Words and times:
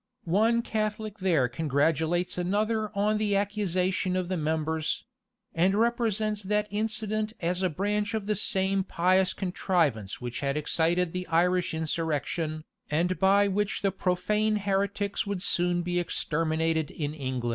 One 0.23 0.63
Catholic 0.63 1.19
there 1.19 1.47
congratulates 1.47 2.35
another 2.35 2.89
on 2.97 3.19
the 3.19 3.35
accusation 3.35 4.15
of 4.15 4.29
the 4.29 4.35
members; 4.35 5.05
and 5.53 5.75
represents 5.75 6.41
that 6.41 6.67
incident 6.71 7.33
as 7.39 7.61
a 7.61 7.69
branch 7.69 8.15
of 8.15 8.25
the 8.25 8.35
same 8.35 8.83
pious 8.83 9.31
contrivance 9.31 10.19
which 10.19 10.39
had 10.39 10.57
excited 10.57 11.11
the 11.13 11.27
Irish 11.27 11.75
insurrection, 11.75 12.63
and 12.89 13.19
by 13.19 13.47
which 13.47 13.83
the 13.83 13.91
profane 13.91 14.55
heretics 14.55 15.27
would 15.27 15.43
soon 15.43 15.83
be 15.83 15.99
exterminated 15.99 16.89
in 16.89 17.13
England. 17.13 17.49